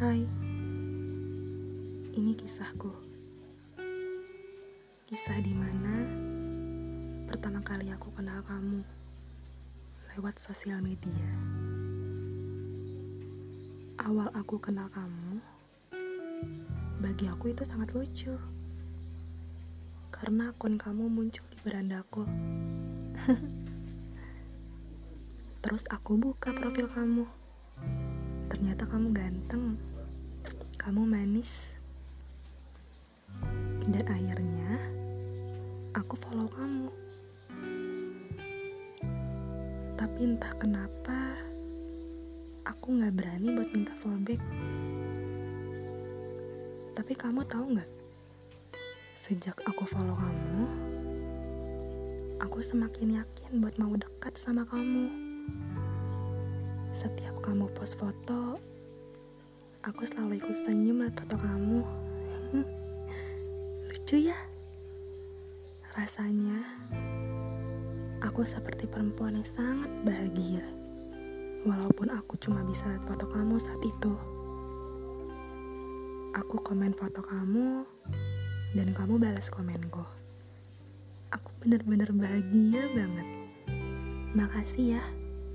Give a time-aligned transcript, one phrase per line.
[0.00, 0.24] Hai,
[2.16, 2.88] ini kisahku.
[5.04, 6.08] Kisah di mana
[7.28, 8.80] pertama kali aku kenal kamu
[10.16, 11.28] lewat sosial media.
[14.00, 15.36] Awal aku kenal kamu,
[17.04, 18.32] bagi aku itu sangat lucu.
[20.08, 22.24] Karena akun kamu muncul di berandaku.
[25.60, 27.49] Terus aku buka profil kamu.
[28.60, 29.64] Ternyata kamu ganteng.
[30.76, 31.80] Kamu manis.
[33.88, 34.76] Dan akhirnya
[35.96, 36.92] aku follow kamu.
[39.96, 41.40] Tapi entah kenapa
[42.68, 44.44] aku nggak berani buat minta follow back.
[46.92, 47.90] Tapi kamu tahu nggak?
[49.16, 50.62] Sejak aku follow kamu,
[52.44, 55.08] aku semakin yakin buat mau dekat sama kamu.
[57.00, 58.60] Setiap kamu post foto,
[59.80, 61.80] aku selalu ikut senyum liat foto kamu.
[63.88, 64.36] Lucu ya?
[65.96, 66.60] Rasanya,
[68.20, 70.60] aku seperti perempuan yang sangat bahagia.
[71.64, 74.12] Walaupun aku cuma bisa lihat foto kamu saat itu.
[76.36, 77.80] Aku komen foto kamu,
[78.76, 80.04] dan kamu balas komenku.
[81.32, 83.28] Aku bener-bener bahagia banget.
[84.36, 85.04] Makasih ya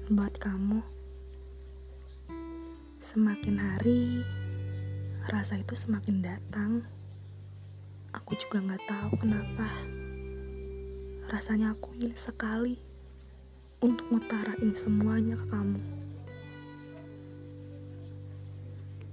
[0.09, 0.94] buat kamu.
[3.05, 4.25] Semakin hari,
[5.29, 6.81] rasa itu semakin datang.
[8.09, 9.69] Aku juga nggak tahu kenapa.
[11.29, 12.81] Rasanya aku ingin sekali
[13.77, 15.79] untuk ngutarain semuanya ke kamu.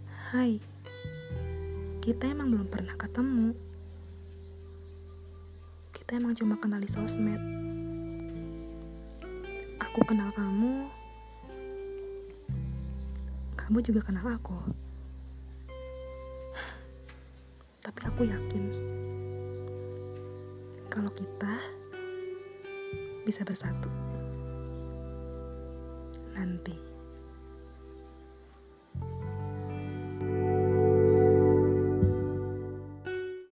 [0.09, 0.57] Hai,
[2.01, 3.53] kita emang belum pernah ketemu.
[5.93, 7.45] Kita emang cuma kenal di sosmed.
[9.85, 11.02] Aku kenal kamu,
[13.63, 14.59] kamu juga kenal aku.
[17.83, 18.65] Tapi aku yakin
[20.91, 21.55] kalau kita
[23.23, 23.91] bisa bersatu
[26.35, 26.92] nanti.